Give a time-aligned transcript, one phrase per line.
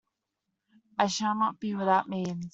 [0.97, 2.47] I shall not be without means.